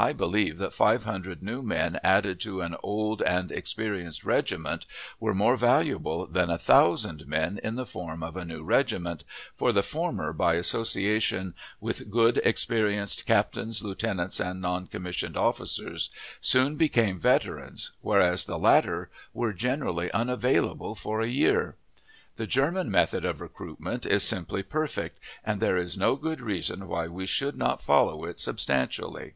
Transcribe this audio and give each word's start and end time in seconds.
I 0.00 0.14
believe 0.14 0.56
that 0.56 0.72
five 0.72 1.04
hundred 1.04 1.42
new 1.42 1.60
men 1.60 2.00
added 2.02 2.40
to 2.40 2.62
an 2.62 2.74
old 2.82 3.20
and 3.20 3.52
experienced 3.52 4.24
regiment 4.24 4.86
were 5.18 5.34
more 5.34 5.58
valuable 5.58 6.26
than 6.26 6.48
a 6.48 6.56
thousand 6.56 7.26
men 7.28 7.60
in 7.62 7.74
the 7.74 7.84
form 7.84 8.22
of 8.22 8.34
a 8.34 8.46
new 8.46 8.62
regiment, 8.64 9.24
for 9.56 9.72
the 9.74 9.82
former 9.82 10.32
by 10.32 10.54
association 10.54 11.52
with 11.82 12.10
good, 12.10 12.38
experienced 12.44 13.26
captains, 13.26 13.82
lieutenants, 13.84 14.40
and 14.40 14.62
non 14.62 14.86
commissioned 14.86 15.36
officers, 15.36 16.08
soon 16.40 16.76
became 16.76 17.18
veterans, 17.20 17.92
whereas 18.00 18.46
the 18.46 18.58
latter 18.58 19.10
were 19.34 19.52
generally 19.52 20.10
unavailable 20.12 20.94
for 20.94 21.20
a 21.20 21.28
year. 21.28 21.76
The 22.36 22.46
German 22.46 22.90
method 22.90 23.26
of 23.26 23.42
recruitment 23.42 24.06
is 24.06 24.22
simply 24.22 24.62
perfect, 24.62 25.20
and 25.44 25.60
there 25.60 25.76
is 25.76 25.94
no 25.98 26.16
good 26.16 26.40
reason 26.40 26.88
why 26.88 27.06
we 27.06 27.26
should 27.26 27.58
not 27.58 27.82
follow 27.82 28.24
it 28.24 28.40
substantially. 28.40 29.34